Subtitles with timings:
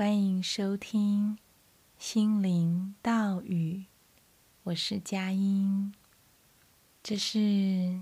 [0.00, 1.36] 欢迎收听
[1.98, 3.84] 心灵道语，
[4.62, 5.92] 我是佳音。
[7.02, 8.00] 这是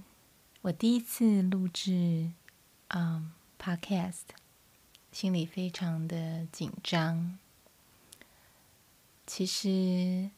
[0.62, 2.30] 我第一次录制，
[2.90, 4.28] 嗯，Podcast，
[5.10, 7.36] 心里非常的紧张。
[9.26, 10.30] 其实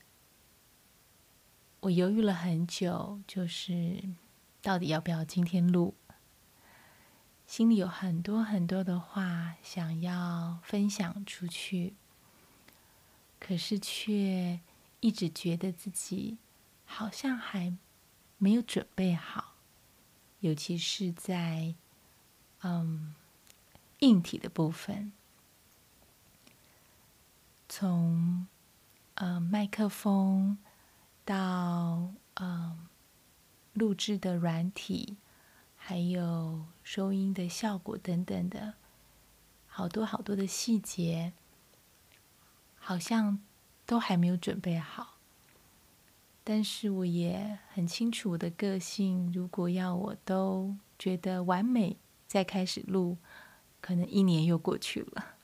[1.81, 4.03] 我犹豫了很久，就是
[4.63, 5.93] 到底要不要今天录。
[7.51, 11.95] 心里有很多很多的话想要分享出去，
[13.41, 14.61] 可是却
[15.01, 16.39] 一直觉得自己
[16.87, 17.77] 好像还
[18.39, 19.55] 没有准备好，
[20.39, 21.75] 尤其是在
[22.61, 23.17] 嗯
[23.99, 25.11] 硬体的部分，
[27.69, 28.47] 从
[29.17, 30.57] 嗯麦克风
[31.25, 32.87] 到嗯
[33.73, 35.17] 录制的软体。
[35.91, 38.75] 还有收音的效果等等的，
[39.67, 41.33] 好多好多的细节，
[42.77, 43.41] 好像
[43.87, 45.17] 都还没有准备好。
[46.45, 51.97] 但是我也很清楚我的个性，如果要我都觉得完美
[52.29, 53.19] 再开始录，
[53.81, 55.35] 可能一年又过去了。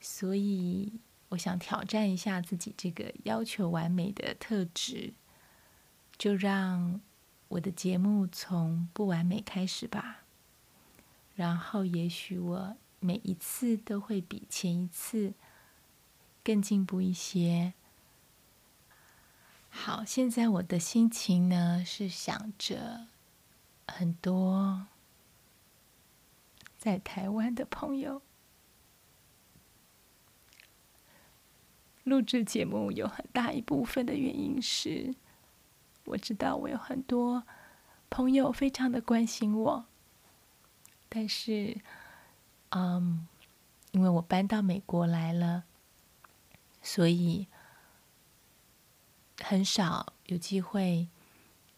[0.00, 0.90] 所以
[1.28, 5.12] 我想挑战一下自己这个要求完美的特质，
[6.16, 7.02] 就让。
[7.48, 10.24] 我的节目从不完美开始吧，
[11.34, 15.32] 然后也许我每一次都会比前一次
[16.44, 17.72] 更进步一些。
[19.70, 23.06] 好，现在我的心情呢，是想着
[23.86, 24.86] 很多
[26.76, 28.20] 在台湾的朋友。
[32.04, 35.14] 录制节目有很大一部分的原因是。
[36.08, 37.44] 我知道我有很多
[38.10, 39.84] 朋友非常的关心我，
[41.08, 41.80] 但是，
[42.70, 43.26] 嗯，
[43.92, 45.64] 因为我搬到美国来了，
[46.82, 47.46] 所以
[49.42, 51.08] 很少有机会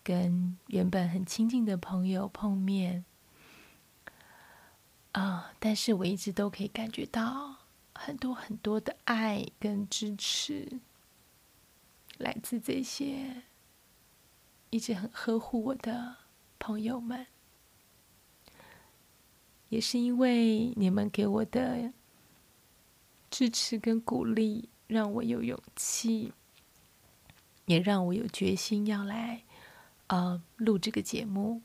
[0.02, 3.04] 跟原本很亲近的朋友碰面。
[5.12, 7.56] 啊，但是我一直都可以感觉到
[7.94, 10.78] 很多很多的爱跟支持，
[12.18, 13.42] 来自这些。
[14.70, 16.16] 一直很呵护我的
[16.58, 17.26] 朋友们，
[19.68, 21.92] 也是因为你们给我的
[23.28, 26.32] 支持跟鼓励，让我有勇气，
[27.66, 29.42] 也让我有决心要来
[30.06, 31.62] 呃录这个节目。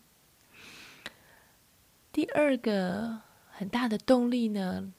[2.11, 3.21] 第二个
[3.51, 4.91] 很大的动力呢，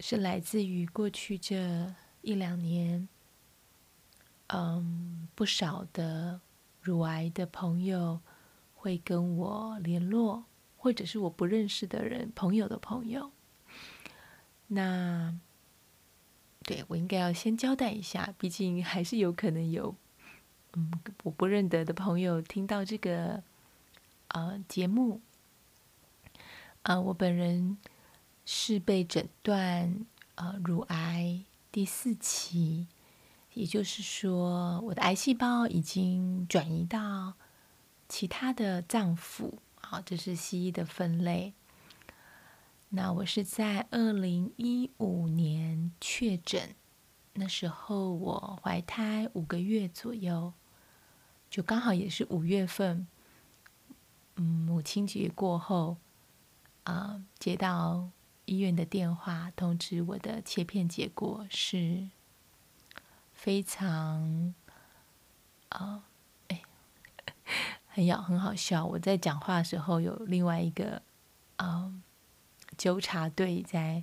[0.00, 3.06] 是来自于过去这一两年，
[4.46, 6.40] 嗯，不少的。
[6.84, 8.20] 乳癌的朋友
[8.74, 10.44] 会跟我联络，
[10.76, 13.30] 或者是我不认识的人，朋友的朋友。
[14.66, 15.34] 那
[16.62, 19.96] 对我应该要先交代一下，毕竟还是有可能有
[20.74, 20.92] 嗯
[21.22, 23.42] 我不认得的朋友听到这个
[24.28, 25.22] 呃节目。
[26.82, 27.78] 呃，我本人
[28.44, 30.04] 是被诊断
[30.34, 32.88] 呃乳癌第四期。
[33.54, 37.34] 也就是说，我的癌细胞已经转移到
[38.08, 41.54] 其他的脏腑，好，这是西医的分类。
[42.88, 46.74] 那我是在二零一五年确诊，
[47.34, 50.52] 那时候我怀胎五个月左右，
[51.48, 53.06] 就刚好也是五月份，
[54.34, 55.98] 嗯，母亲节过后，
[56.82, 58.10] 啊、呃，接到
[58.46, 62.08] 医院的电话通知我的切片结果是。
[63.44, 64.54] 非常，
[65.68, 66.02] 啊、哦，
[66.48, 66.62] 哎，
[67.88, 68.86] 很好很好笑。
[68.86, 71.02] 我在讲话的时候，有另外一个
[71.58, 72.02] 嗯
[72.78, 74.02] 纠察队在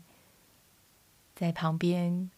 [1.33, 2.29] 在旁边，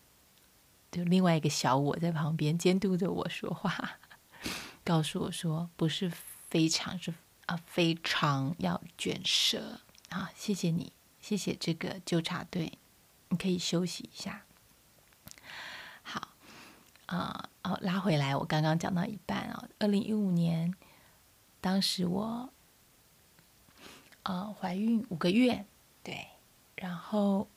[0.93, 3.99] 就另外一个小我在旁边监督着我说话，
[4.85, 6.09] 告诉我说不是
[6.47, 7.13] 非常是
[7.47, 12.79] 啊非常要卷舌啊，谢谢你，谢谢这个纠察队，
[13.27, 14.45] 你可以休息一下。
[17.13, 20.73] 好啊，哦，拉回来，我刚刚讲到一半啊，二零一五年，
[21.61, 22.51] 当时我
[24.23, 25.63] 呃怀孕五个月，
[26.01, 26.27] 对，
[26.75, 27.47] 然后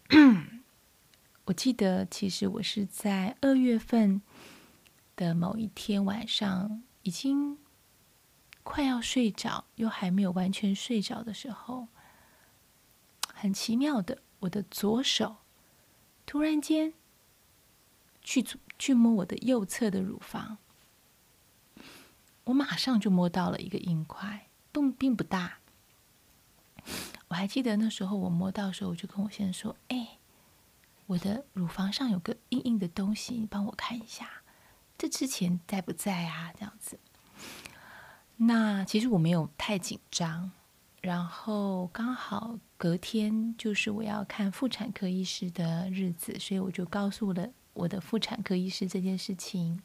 [1.47, 4.21] 我记得其实我是在二月份
[5.17, 7.57] 的某一天晚上，已经
[8.63, 11.89] 快要睡着，又还没有完全睡着的时候，
[13.33, 15.37] 很奇妙的，我的左手
[16.27, 16.93] 突然间。
[18.29, 18.45] 去
[18.79, 20.59] 去摸我的右侧的乳房，
[22.45, 25.59] 我马上就摸到了一个硬块，并并不大。
[27.29, 30.19] 我还记得那时候我摸到的时候，我就跟我先生说：“哎，
[31.07, 34.31] 我的乳房上有个硬硬的东西，你帮我看一下，
[34.97, 37.01] 这之前在不在啊？”这样子。
[38.37, 40.53] 那其实我没有太紧张，
[41.01, 47.49] 然后刚好隔天就是我要看妇产科医师的日子，所以我就告诉了。
[47.77, 49.81] 我的妇产科医师这件事情，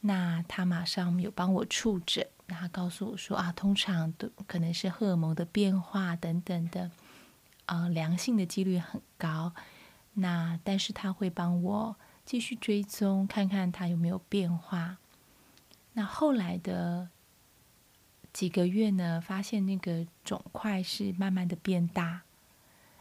[0.00, 6.90] 那他马上有帮我触诊，那他告诉我说啊，通常都可能是荷尔蒙的变化等等的，
[7.66, 9.52] 呃，良性的几率很高。
[10.14, 14.98] 那但是他会帮我继续追踪，看看他有没有变化。
[15.94, 17.08] 那后来的
[18.32, 22.22] 几个月呢，发现那个肿块是慢慢的变大。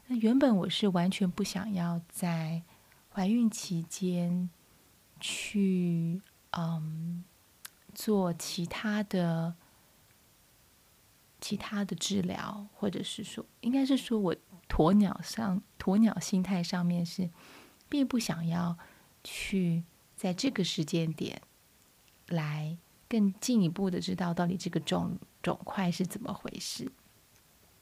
[0.08, 2.64] 那原本我是完全不想要在
[3.14, 4.50] 怀孕期间
[5.20, 6.22] 去
[6.52, 7.24] 嗯
[7.94, 9.54] 做其他的
[11.42, 14.36] 其他的治疗，或者是说，应该是说我
[14.70, 17.30] 鸵鸟上鸵鸟心态上面是
[17.90, 18.78] 并不想要
[19.24, 19.84] 去
[20.16, 21.42] 在这个时间点
[22.28, 22.78] 来
[23.10, 26.90] 更进一步的知道到底这个肿肿块是怎么回事。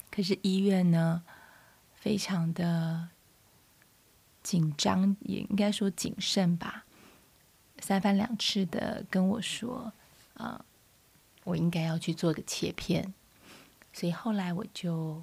[0.10, 1.24] 可是医院呢，
[1.94, 3.10] 非常的
[4.50, 6.84] 紧张，也应该说谨慎吧。
[7.78, 9.94] 三番两次的跟我说，
[10.34, 10.66] 啊、
[11.44, 13.14] 我应该要去做个切片。
[13.94, 15.22] 所以后来我就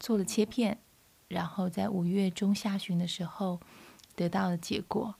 [0.00, 0.76] 做了切片，
[1.28, 3.60] 然后在五月中下旬的时候
[4.16, 5.14] 得到了结果，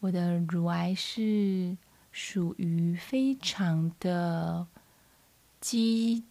[0.00, 1.76] 我的乳癌是
[2.10, 4.66] 属于非常的
[5.60, 6.24] 激，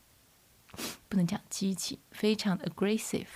[1.07, 3.27] 不能讲激情，非常的 aggressive。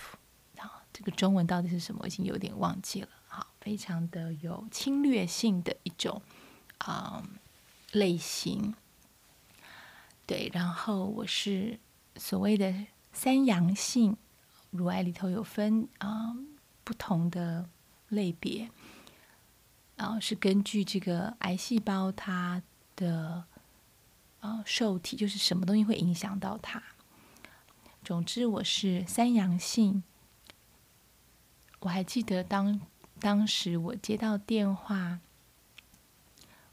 [1.02, 2.00] 个中文到底是什么？
[2.02, 3.08] 我已经有点忘记了。
[3.26, 6.22] 好，非常的有侵略性的一种
[6.78, 7.38] 啊、嗯、
[7.92, 8.74] 类型。
[10.26, 11.78] 对，然后我是
[12.16, 12.74] 所谓的
[13.12, 14.16] 三阳性
[14.70, 16.48] 乳癌里头有分啊、嗯、
[16.84, 17.68] 不同的
[18.08, 18.70] 类别，
[19.96, 22.62] 然后是根据这个癌细胞它
[22.96, 23.44] 的
[24.40, 26.82] 啊、受体，就是什么东西会影响到它。
[28.04, 30.02] 总之，我是三阳性。
[31.82, 32.80] 我还记得当
[33.18, 35.18] 当时我接到电话，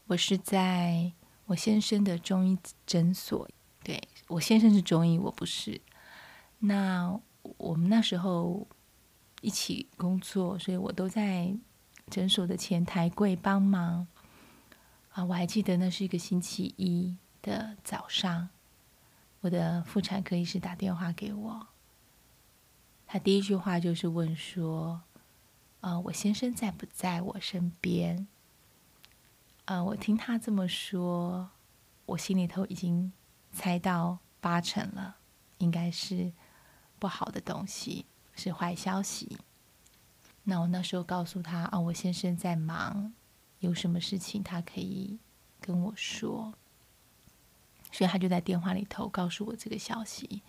[0.05, 1.11] 我是在
[1.47, 3.49] 我先生的中医诊所。
[3.83, 5.81] 对，我先生是中医，我不是。
[6.59, 7.19] 那
[7.57, 8.67] 我们那时候
[9.41, 11.55] 一起工作，所以我都在
[12.11, 14.05] 诊所的前台柜帮忙。
[15.13, 18.49] 啊，我还记得那是一个星期一的早上，
[19.41, 21.67] 我的妇产科医师打电话给我。
[23.11, 25.01] 他第一句话就是问说
[25.81, 28.27] ：“啊、我先生在不在我身边？”
[29.65, 31.49] 啊、我听他这么说，
[32.05, 33.11] 我心里头已经
[33.51, 35.15] 猜到八成了，
[35.57, 36.31] 应该是
[36.99, 39.39] 不好的东西，是坏消息。
[40.43, 43.11] 那我那时候告诉他：“啊，我先生在忙，
[43.57, 45.17] 有什么事情他可以
[45.59, 46.53] 跟我说。”
[47.91, 50.43] 所以他就在电话里头告诉我这个消息。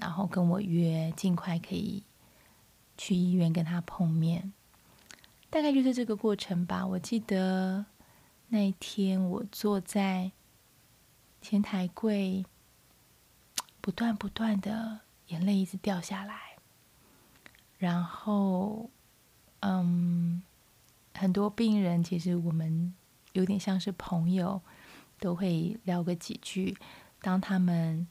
[0.00, 2.02] 然后跟我约尽快可以
[2.96, 4.52] 去医院跟他碰面，
[5.50, 6.86] 大概就是这个过程吧。
[6.86, 7.84] 我记得
[8.48, 10.32] 那一天我坐在
[11.42, 12.46] 前台柜，
[13.82, 16.56] 不断不断的眼泪一直掉下来，
[17.76, 18.88] 然后
[19.60, 20.42] 嗯，
[21.14, 22.94] 很多病人其实我们
[23.32, 24.62] 有点像是朋友，
[25.18, 26.76] 都会聊个几句，
[27.20, 28.06] 当他们。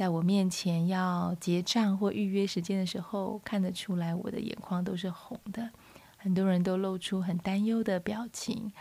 [0.00, 5.70] 在我面前要结账或预约时间的时候，看得出来我的眼眶都是红的，
[6.16, 8.72] 很多人都露出很担忧的表情，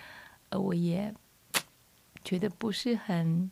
[0.50, 1.14] 而我也
[2.24, 3.52] 觉得不是很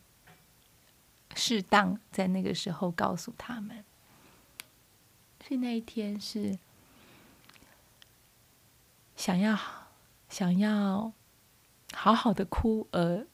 [1.34, 3.84] 适当在那个时候告诉他们。
[5.46, 6.58] 所以那一天是
[9.14, 9.58] 想要
[10.30, 11.12] 想要
[11.92, 13.26] 好好的哭，而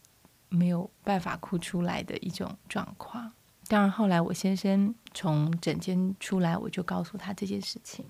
[0.48, 3.32] 没有办法哭出来的一种状况。
[3.66, 8.04] 当然，后来我先生从诊间出来，我就告诉他这件事情。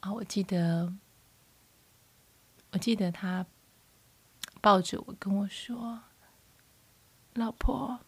[0.00, 0.94] 啊，我记得，
[2.70, 3.44] 我记得他
[4.60, 6.00] 抱着我跟我说
[7.34, 7.98] ：“老婆，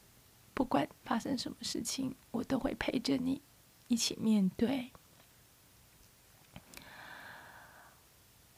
[0.55, 3.43] 不管发生什么事情，我都会陪着你
[3.89, 4.93] 一起面对。”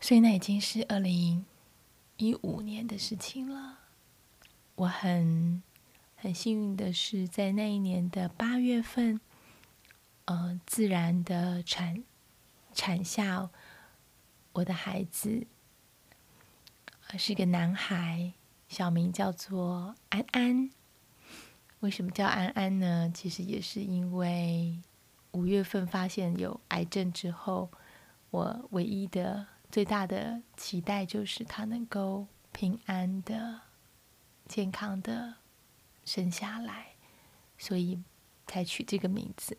[0.00, 1.46] 所以那已经是二零
[2.16, 3.78] 一五年的事情了。
[4.74, 5.62] 我很
[6.22, 9.20] 很幸运的是，在那一年的八月份，
[10.26, 12.04] 呃，自然的产。
[12.72, 13.50] 产下
[14.52, 15.48] 我的孩子，
[17.18, 18.34] 是个男孩，
[18.68, 20.70] 小名叫做安安。
[21.80, 23.10] 为什么叫安安呢？
[23.12, 24.78] 其实也是因为
[25.32, 27.68] 五月份发现有癌症之后，
[28.30, 33.62] 我唯一的最大的期待就是他能够平安的、
[34.46, 35.34] 健康的
[36.04, 36.94] 生下来，
[37.58, 38.02] 所以
[38.46, 39.56] 才取这个名字。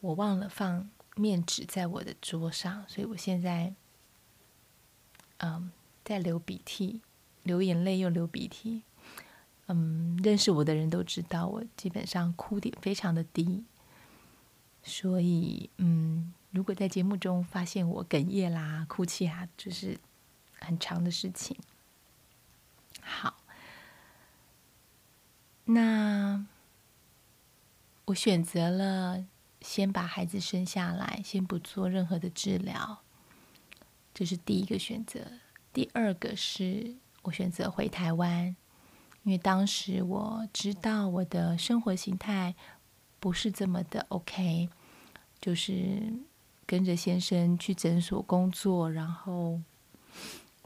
[0.00, 3.74] 我忘了放面纸在我的桌上，所以我现在，
[5.38, 5.72] 嗯，
[6.04, 7.00] 在流鼻涕，
[7.42, 8.82] 流眼泪又流鼻涕。
[9.68, 13.64] 嗯，认识我的人都知道，我基本上哭点非常的低，
[14.84, 19.98] 所以，嗯，如果在节目中发现我哽咽啦、哭泣啊，就是
[20.60, 21.56] 很长的事情。
[23.06, 23.38] 好，
[25.64, 26.44] 那
[28.06, 29.24] 我选择了。
[29.62, 33.02] 先把孩子生下来，先不做任何的治疗，
[34.14, 35.20] 这是第一个选择。
[35.72, 38.54] 第二个是我选择回台湾，
[39.24, 42.54] 因为当时我知道我的生活形态
[43.18, 44.68] 不是这么的 OK，
[45.40, 46.14] 就是
[46.64, 49.60] 跟着先生去诊所工作，然后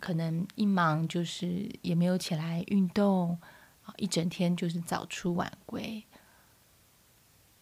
[0.00, 3.38] 可能一忙就是也没有起来运动，
[3.98, 6.02] 一整天就是早出晚归。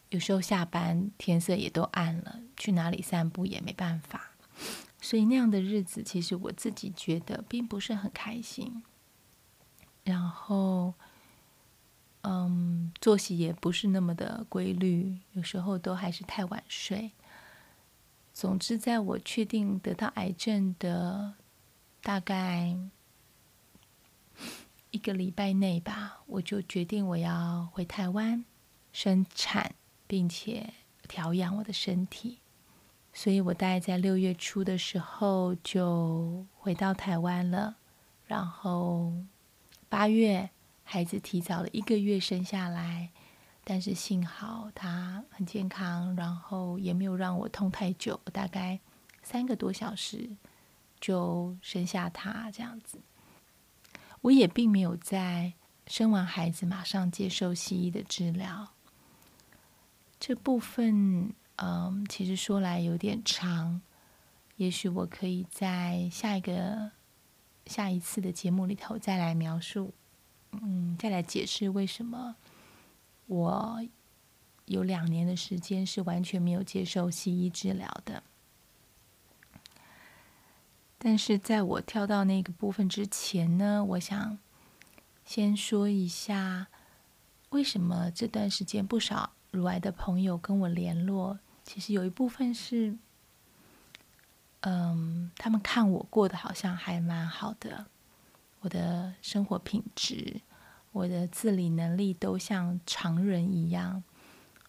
[0.09, 4.31] 有时候下班天色也都暗了，去哪里散步也没办法，
[4.99, 8.83] 所以那样的日子其实我自己觉得并不是很开心。
[10.03, 10.95] 然后，
[12.21, 17.11] 嗯，作息也不是那么的规律，有时候都还是太晚睡。
[18.33, 21.35] 总之，在我确定得到癌症的
[22.01, 22.77] 大概
[24.91, 28.45] 一个礼拜内吧，我就决定我要回台湾
[28.91, 29.75] 生产。
[30.09, 30.73] 并且
[31.07, 32.39] 调养我的身体，
[33.13, 37.75] 所以我大概在六月初的时候就回到台湾了。
[38.25, 39.13] 然后
[39.87, 40.49] 八月
[40.83, 43.11] 孩子提早了一个月生下来，
[43.63, 48.79] 但是幸好他很健康，然后也没有让我痛太久，大概
[49.21, 50.27] 三个多小时
[50.99, 52.99] 就生下他这样子。
[54.21, 55.53] 我也并没有在
[55.87, 58.73] 生完孩子马上接受西医的治疗。
[60.19, 63.81] 这部分，嗯，其实说来有点长，
[64.57, 66.91] 也许我可以在下一个、
[67.65, 69.93] 下一次的节目里头再来描述，
[70.51, 72.35] 嗯，再来解释为什么
[73.27, 73.81] 我
[74.65, 78.21] 有两年的时间是完全没有接受西医治疗的。
[80.99, 84.37] 但是在我跳到那个部分之前呢，我想
[85.25, 86.67] 先说一下
[87.49, 89.31] 为什么这段时间不少。
[89.51, 92.95] 乳癌的朋友跟我联络，其实有一部分是，
[94.59, 97.87] 嗯，他们看我过得好像还蛮好的，
[98.59, 100.41] 我的生活品质，
[100.91, 104.03] 我的自理能力都像常人一样。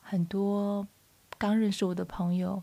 [0.00, 0.88] 很多
[1.36, 2.62] 刚认识我的朋友，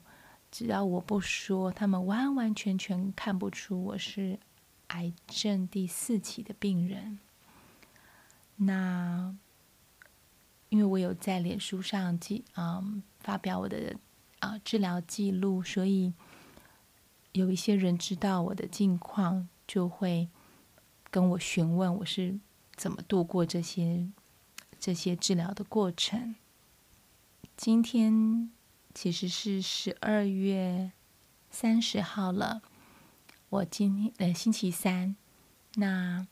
[0.57, 4.39] 只要我不说，他们完完全全看不出我是
[4.87, 7.19] 癌症第四期的病人。
[8.55, 9.37] 那。
[10.69, 13.95] 因为我有在脸书上记，嗯，发表我的
[14.39, 16.11] 啊、呃、治疗记录，所以
[17.31, 20.27] 有一些人知道我的近况，就会
[21.09, 22.37] 跟我询问我是
[22.75, 24.09] 怎么度过这些
[24.77, 26.35] 这些治疗的过程。
[27.55, 28.51] 今天
[28.99, 30.91] 其实是十二月
[31.51, 32.63] 三十号了，
[33.49, 35.15] 我今天呃星期三，
[35.75, 36.25] 那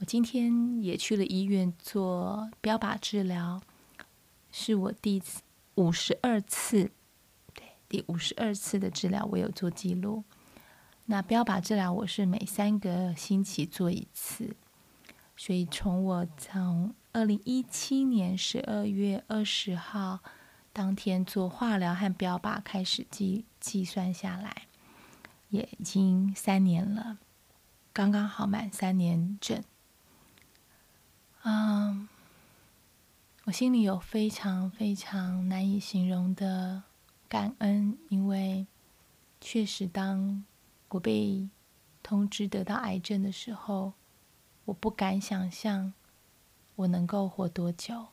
[0.00, 3.62] 我今天也去了医院做标靶治疗。
[4.52, 5.22] 是我第
[5.76, 6.90] 五十二次，
[7.54, 10.22] 对，第五十二次的治疗，我有做记录。
[11.06, 14.54] 那标靶治疗我是每三个星期做一次，
[15.38, 20.20] 所以从我从二零一七年十二月二十号
[20.72, 24.68] 当天做化疗和标靶开始计计算下来，
[25.48, 27.18] 也已经三年了，
[27.92, 29.62] 刚刚好满三年整。
[31.42, 32.08] 嗯，
[33.44, 36.84] 我心里有非常非常难以形容的
[37.28, 38.66] 感恩，因为
[39.40, 40.44] 确实当
[40.90, 41.48] 我被
[42.02, 43.94] 通知得到癌症的时候，
[44.66, 45.92] 我不敢想象
[46.76, 48.06] 我能够活多久，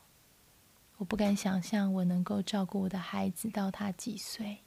[0.98, 4.58] 我不敢想象我能够照顾我的孩子到他几岁。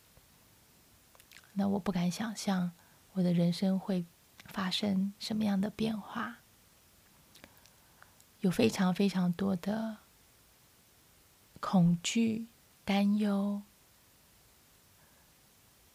[1.54, 2.72] 那我不敢想象
[3.14, 4.06] 我的人生会
[4.46, 6.40] 发生什么样的变化，
[8.40, 9.98] 有非常非常多的
[11.60, 12.48] 恐惧、
[12.84, 13.62] 担忧，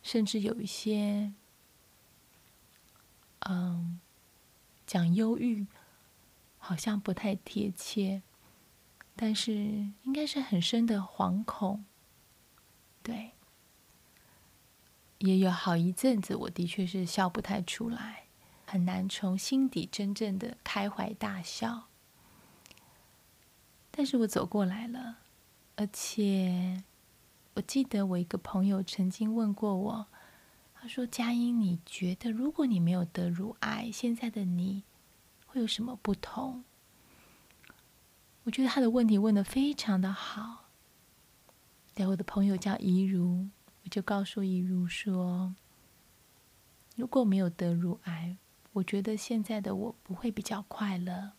[0.02, 1.32] 甚至有一些，
[3.40, 3.98] 嗯，
[4.86, 5.66] 讲忧郁。
[6.58, 8.22] 好像不太贴切，
[9.16, 9.54] 但是
[10.02, 11.84] 应该是很深的惶恐。
[13.02, 13.32] 对，
[15.18, 18.26] 也有好一阵子，我的确是笑不太出来，
[18.66, 21.88] 很难从心底真正的开怀大笑。
[23.90, 25.18] 但是我走过来了，
[25.76, 26.84] 而且
[27.54, 30.06] 我记得我一个朋友曾经问过我，
[30.74, 34.82] 他说：“佳音，你觉得如果你没有得乳癌，现在的你？”
[35.46, 36.64] 会有什么不同？
[38.46, 40.68] 我觉得他的问题问得非常的好。
[41.96, 43.48] 对，我的朋友叫怡如，
[43.82, 45.56] 我就告诉怡如说
[46.94, 48.36] ：“如果没有得乳癌，
[48.74, 51.32] 我觉得现在的我不会比较快乐。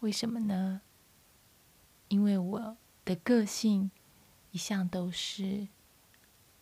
[0.00, 0.80] 为什么呢？
[2.08, 3.90] 因为我的个性
[4.52, 5.68] 一向都是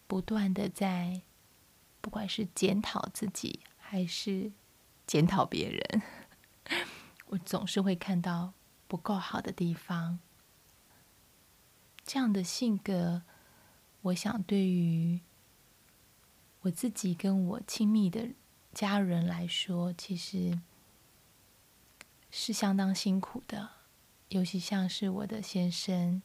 [0.08, 1.22] 不断的在，
[2.00, 4.50] 不管是检讨自己还是
[5.06, 6.02] 检讨别人。
[7.30, 8.52] ”我总是会看到
[8.92, 10.18] 不够好的地方。
[12.04, 13.22] 这样的性格，
[14.02, 15.18] 我想对于
[16.60, 18.28] 我自己跟我亲密的
[18.74, 20.60] 家人来说，其实
[22.30, 23.70] 是相当辛苦的。
[24.28, 26.20] 尤其像是我的先生，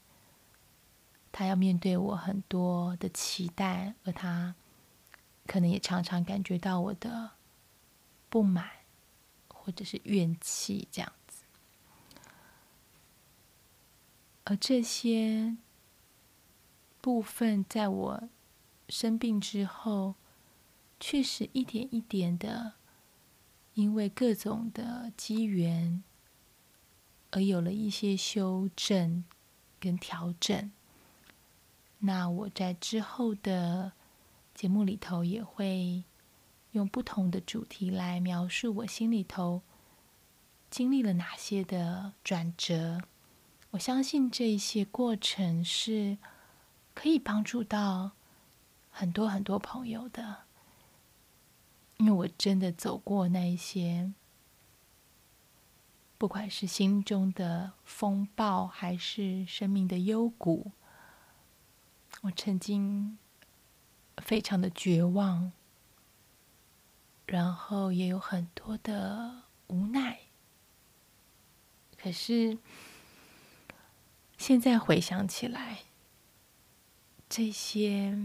[1.31, 4.55] 他要面对我很多的期待，而他
[5.45, 7.31] 可能也常常感觉到我的
[8.29, 8.71] 不满。
[9.47, 11.43] 或者是怨气这样子，
[14.49, 15.57] 而这些
[17.01, 18.29] 部分在我
[18.87, 20.15] 生病之后，
[21.01, 22.75] 确实一点一点的，
[23.73, 26.01] 因为各种的机缘，
[27.31, 29.25] 而有了一些修正
[29.81, 30.71] 跟调整。
[31.99, 33.91] 那我在之后的
[34.55, 36.03] 节目里头也会。
[36.73, 39.63] 用不同的主题来描述我心里头
[40.69, 43.01] 经历了哪些的转折。
[43.77, 46.17] 我相信这一些过程是
[46.95, 48.13] 可以帮助到
[48.89, 50.45] 很多很多朋友的，
[51.97, 54.11] 因为我真的走过那一些，
[56.17, 60.71] 不管是心中的风暴，还是生命的幽谷，
[62.21, 63.19] 我曾经
[64.17, 65.51] 非常的绝望。
[67.27, 70.21] 然后也有很多的无奈，
[71.95, 72.57] 可是
[74.37, 75.79] 现在回想起来，
[77.27, 78.17] 这些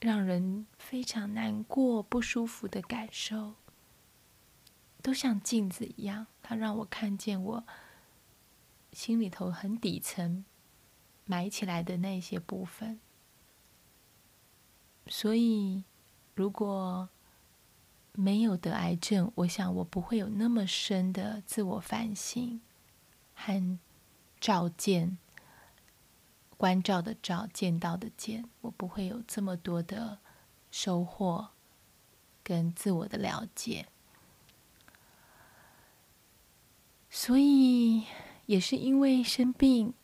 [0.00, 3.54] 让人非常难过、不舒服的感受，
[5.02, 7.64] 都像镜子一样，它让我看见我
[8.92, 10.44] 心里头很底层
[11.26, 13.00] 埋起来的那些部分。
[15.06, 15.84] 所以，
[16.34, 17.10] 如果
[18.12, 22.62] 没有得癌症，我想我不会有那么深的自我反省
[23.34, 23.78] 和
[24.40, 25.18] 照见，
[26.56, 30.18] 关照的照，见到的见，我不会有这么多的
[30.70, 31.48] 收获
[32.42, 33.88] 跟自我的了解。
[37.10, 38.04] 所以
[38.46, 39.94] 也是因为生病，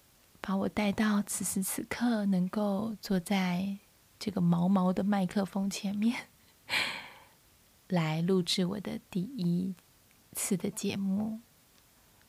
[0.40, 3.78] 把我带到此时此刻，能够坐在
[4.18, 6.28] 这个毛毛的麦克风前面。
[7.88, 9.74] 来录制我的第一
[10.32, 11.40] 次的节目。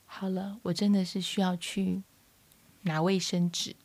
[0.04, 2.02] 好了，我真的是需要去
[2.80, 3.76] 拿卫生纸，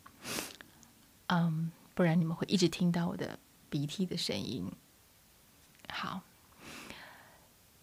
[1.28, 4.72] 嗯，不然你们会一直听到我的鼻涕的声音。
[5.90, 6.22] 好，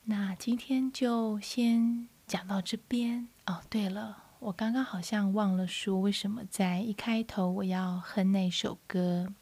[0.05, 3.29] 那今天就先讲到这边。
[3.47, 9.33] 哦，对了，我刚刚好像忘了说，为什么在一开头我要哼那首歌？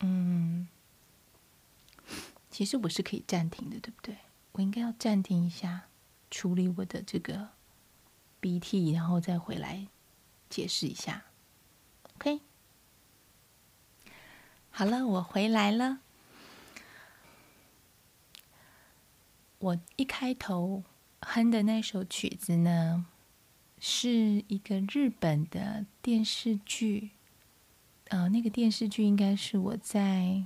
[0.00, 0.68] 嗯。
[2.50, 4.16] 其实我是可以暂停的，对不对？
[4.52, 5.88] 我应该要暂停一下。
[6.28, 7.50] 处理我的这个
[8.40, 9.86] 鼻涕，然后再回来
[10.50, 11.24] 解释一下。
[12.14, 12.40] OK，
[14.78, 16.00] 好了，我回来了。
[19.56, 20.84] 我一开头
[21.20, 23.06] 哼的那首曲子呢，
[23.78, 27.12] 是一个日本的电视剧。
[28.08, 30.44] 呃，那个电视剧应该是我在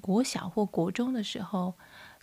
[0.00, 1.74] 国小或国中的时候，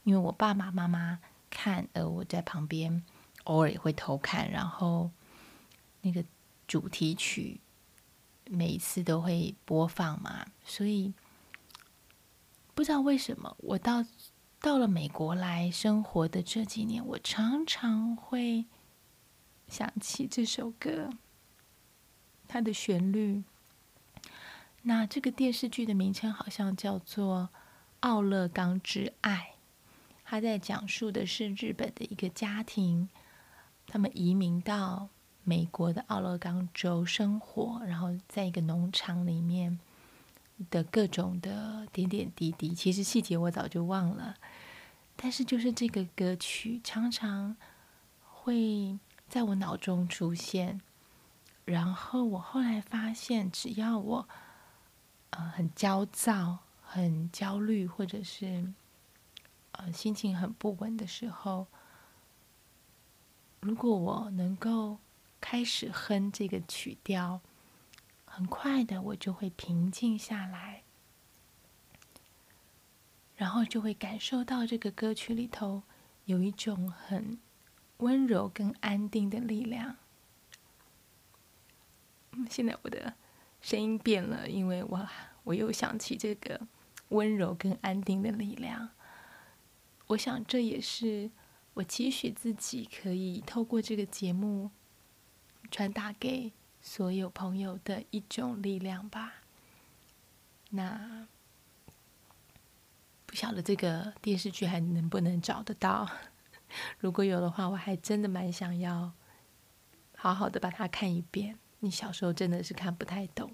[0.03, 3.01] 因为我爸爸妈妈看，呃，我在旁边
[3.45, 5.09] 偶尔也会偷看，然后
[6.01, 6.25] 那个
[6.67, 7.61] 主题曲
[8.49, 11.13] 每一次都会播放嘛，所以
[12.73, 14.05] 不知道为什么，我到
[14.59, 18.65] 到了美国来生活的这几年，我常常会
[19.67, 21.09] 想起这首歌，
[22.47, 23.43] 它的旋律。
[24.83, 27.49] 那这个电视剧的名称好像叫做
[27.99, 29.55] 《奥勒冈之爱》，
[30.23, 33.09] 它在讲述的是日本的一个家庭，
[33.85, 35.09] 他们移民到
[35.43, 39.79] 美国的奥勒冈州生活，然后在一个农场里面
[40.71, 44.37] 的各种的点点滴滴，其实细节我早就忘了，
[45.15, 47.55] 但是就是这个歌曲常常
[48.23, 48.97] 会
[49.29, 50.81] 在我脑中出现，
[51.65, 54.27] 然后我后来发现，只要我。
[55.33, 58.73] 呃，很焦躁、很焦虑，或者是
[59.71, 61.67] 呃心情很不稳的时候，
[63.61, 64.97] 如果我能够
[65.39, 67.39] 开始哼这个曲调，
[68.31, 70.83] 很快的我就会平静下来，
[73.35, 75.83] 然后就会感受到这个歌曲里头
[76.25, 77.37] 有一种很
[77.97, 79.97] 温柔跟安定的力量。
[82.49, 83.13] 现在我的。
[83.63, 85.07] 声音变了，因为我
[85.43, 86.59] 我又想起这个
[87.09, 88.89] 温柔跟安定的力量。
[90.07, 91.29] 我想这也是
[91.75, 94.71] 我期许自己可以透过这个节目
[95.69, 99.35] 传达给所有朋友的一种力量吧。
[100.71, 101.27] 那
[103.25, 106.09] 不晓得这个电视剧还能不能找得到？
[106.99, 109.11] 如果有的话，我还真的蛮想要
[110.15, 111.57] 好好的把它看一遍。
[111.79, 113.53] 你小时候真的是看不太懂。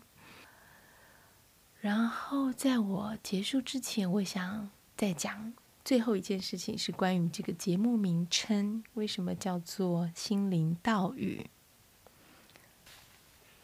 [1.79, 5.53] 然后在我结束之前，我想再讲
[5.85, 11.49] 最后一件事情，是关于这个节目名称为什么叫做“心灵道语”。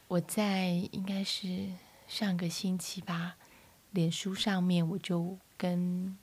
[0.07, 1.69] 我在应该是
[2.07, 3.35] 上个星期吧，
[3.91, 6.17] 脸书上面我就跟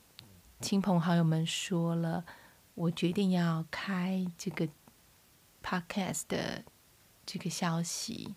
[0.60, 2.24] 亲朋好友们说了，
[2.74, 4.68] 我决定要开这个
[5.62, 6.64] podcast 的。
[7.26, 8.34] 这个消息，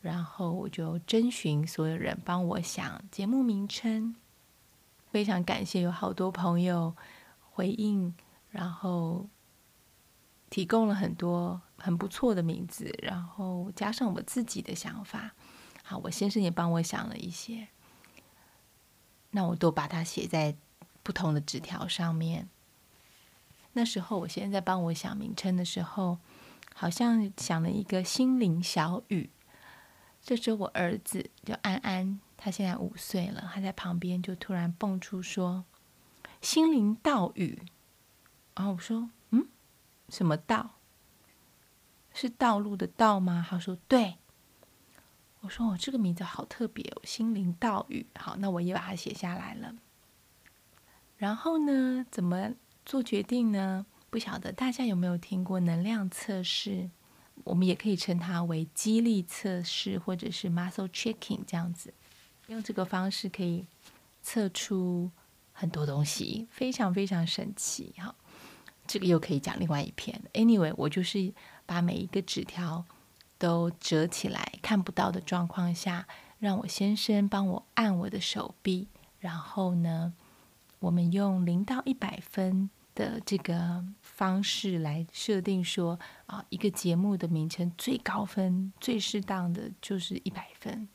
[0.00, 4.14] 然后我就征询所有人帮我想节目名称。
[5.10, 6.94] 非常感谢有好多朋友
[7.40, 8.14] 回应，
[8.50, 9.26] 然后
[10.50, 15.32] 提供了很多很不错的名字，然后加上我自己的想法。
[15.82, 17.68] 好，我先生也帮我想了一些，
[19.30, 20.56] 那我都把它写在
[21.02, 22.48] 不同的纸条上面。
[23.72, 26.18] 那时候，我先生在帮我想名称的时候。
[26.74, 29.30] 好像想了一个心灵小雨。
[30.22, 35.64] 这时候我儿子就安安，他现在五岁了，他在旁边就突然蹦出说
[36.40, 37.60] ：“心灵道雨。”
[38.54, 39.10] 然后我说：“，
[40.08, 40.76] 什么道？
[42.12, 44.16] 是道路的道吗？”他说：“对。”
[45.40, 49.74] 我说：“我这个名字好特别哦，心灵道语。”好，那我也把它写下来了。
[51.16, 52.52] 然后呢，怎么
[52.84, 53.86] 做决定呢？
[54.10, 56.90] 不晓得大家有没有听过能量测试？
[57.44, 61.94] 我们也可以称它为肌力测试，或者是 muscle checking 这样子。
[62.48, 63.66] 用这个方式可以
[64.22, 65.10] 测出
[65.52, 67.92] 很多东西，非常非常神奇。
[67.96, 68.14] 哈，
[68.88, 70.20] 这个又可以讲另外一篇。
[70.32, 71.32] Anyway，我就是
[71.66, 72.84] 把每一个纸条
[73.38, 76.08] 都折起来，看不到的状况下，
[76.40, 78.88] 让我先生帮我按我的手臂，
[79.20, 80.14] 然后呢，
[80.80, 82.70] 我们用零到一百分。
[82.98, 85.96] 的这个方式来设定说
[86.26, 90.88] 啊，一个节目的名称最高分最适当的就是一百分，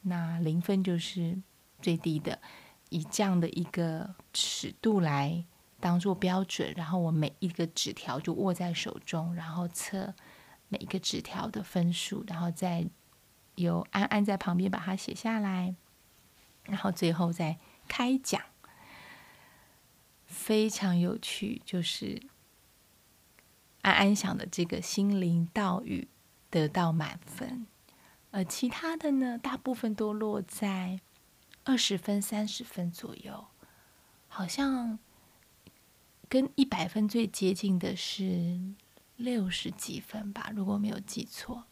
[0.00, 1.40] 那零分就是
[1.80, 2.40] 最低的，
[2.88, 5.44] 以这样的一个尺度来
[5.84, 10.14] 当做标准，然后我每一个纸条就握在手中，然后测
[10.68, 12.88] 每一个纸条的分数，然后再
[13.56, 15.76] 由安安在旁边把它写下来，
[16.62, 18.40] 然后最后再开奖。
[20.24, 22.22] 非常有趣，就是
[23.82, 26.08] 安安想的这个心灵道语
[26.48, 27.66] 得到满分，
[28.30, 30.98] 而其他的呢，大部分都落在
[31.64, 33.48] 二十分、三十分左右，
[34.28, 34.98] 好像
[36.34, 38.58] 跟一百分最接近的是
[39.14, 41.62] 六十几分吧，如果没有记错，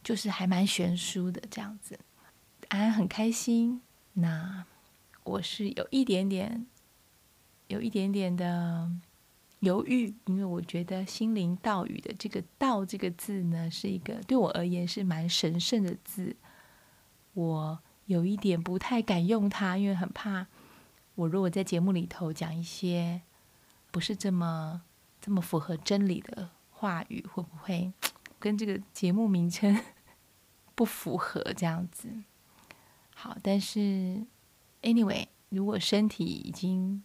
[0.00, 1.98] 就是还蛮悬殊的这样子。
[2.68, 4.64] 安安很开心，那
[5.24, 6.68] 我是有一点点，
[7.66, 8.88] 有一点点的
[9.58, 16.36] 犹豫，因为我觉得心灵道语的这个“道”这个字呢，是一个对我而言是蛮神圣的字，
[17.34, 20.46] 我有一点不太敢用它，因为很怕
[21.16, 23.22] 我如果在节目里头讲一些
[23.90, 24.82] 不是这么
[25.20, 27.92] 这么符合真理的话语，会不会
[28.38, 29.78] 跟这个节目名称
[30.74, 32.08] 不符合这样子？
[33.14, 34.24] 好，但是
[34.82, 37.02] anyway，如果身体已经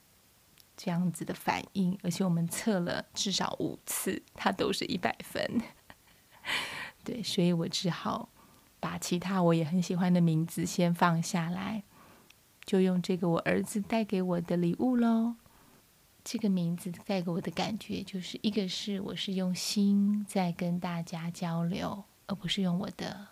[0.78, 5.62] 这样子的反应，而且我们测了至少五次，它都是一百分。
[7.04, 8.30] 对，所以我只好
[8.80, 11.84] 把其他我也很喜欢的名字先放下来，
[12.64, 15.36] 就用这个我儿子带给我的礼物喽。
[16.26, 23.28] 这个名字带给我的感觉，就是一个是我是用心在跟大家交流，而不是用我的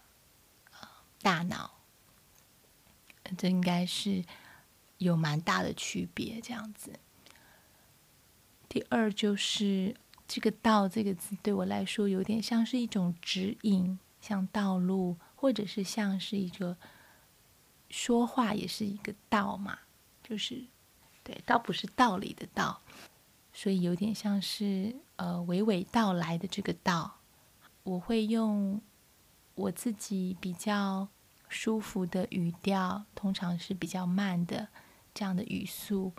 [0.71, 0.88] 呃
[1.19, 1.71] 大脑。
[3.36, 4.23] 这应该是
[4.99, 6.99] 有蛮大的区别，这样子。
[8.69, 9.95] 第二就是
[10.27, 16.77] 这个“道”这个字对我来说有点像是一种指引，像道路，或者是像是一个
[17.89, 19.79] 说话，也是一个道嘛，
[20.21, 20.65] 就是
[21.23, 22.82] 对，倒不是道理的道，
[23.53, 27.19] 所以有点像是呃娓娓道来的这个道。
[27.83, 28.81] 我会用
[29.55, 31.07] 我自己比较
[31.47, 34.67] 舒服的语调，通常是比较慢的
[35.13, 36.11] 这样的语速，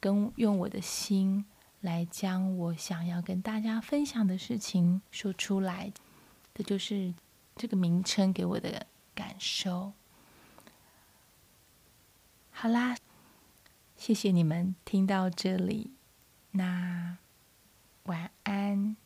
[0.00, 1.46] 跟用我的心。
[1.80, 5.92] 来将我想要跟大家分享的事情说出来，
[6.52, 7.14] 这就是
[7.54, 9.92] 这个名称给我的感受。
[12.50, 12.96] 好啦，
[13.94, 15.92] 谢谢你们听到这里，
[16.58, 17.16] 那
[18.02, 18.96] 晚安。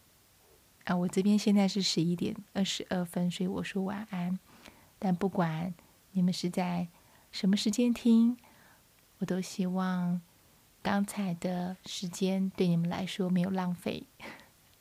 [0.84, 4.40] 啊，我这边现在是十一点二十二分，所以我说晚安。
[4.98, 5.72] 但不管
[6.10, 6.88] 你们是在
[7.30, 8.36] 什么时间听，
[9.18, 10.20] 我都希望。
[10.82, 14.02] 刚才的时间对你们来说没有浪费。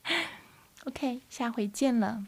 [0.84, 2.26] OK，下回见了。